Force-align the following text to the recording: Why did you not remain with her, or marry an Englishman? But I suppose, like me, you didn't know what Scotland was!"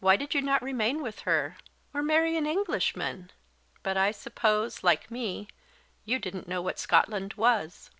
Why 0.00 0.16
did 0.16 0.34
you 0.34 0.42
not 0.42 0.62
remain 0.64 1.00
with 1.00 1.20
her, 1.20 1.56
or 1.94 2.02
marry 2.02 2.36
an 2.36 2.44
Englishman? 2.44 3.30
But 3.84 3.96
I 3.96 4.10
suppose, 4.10 4.82
like 4.82 5.12
me, 5.12 5.46
you 6.04 6.18
didn't 6.18 6.48
know 6.48 6.60
what 6.60 6.80
Scotland 6.80 7.34
was!" 7.34 7.92